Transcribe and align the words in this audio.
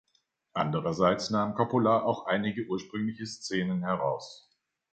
Andererseits 0.53 1.29
nahm 1.29 1.53
Coppola 1.53 2.01
auch 2.01 2.25
einige 2.25 2.65
ursprüngliche 2.65 3.27
Szenen 3.27 3.83
heraus. 3.83 4.49